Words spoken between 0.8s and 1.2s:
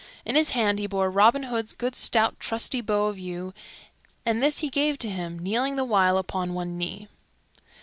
bore